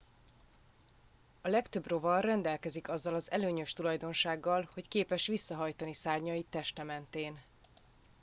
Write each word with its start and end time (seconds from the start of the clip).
a 1.41 1.47
legtöbb 1.47 1.87
rovar 1.87 2.23
rendelkezik 2.23 2.89
azzal 2.89 3.13
az 3.13 3.31
előnyös 3.31 3.73
tulajdonsággal 3.73 4.69
hogy 4.73 4.87
képes 4.87 5.27
visszahajtani 5.27 5.93
szárnyait 5.93 6.47
teste 6.49 6.83
mentén 6.83 7.39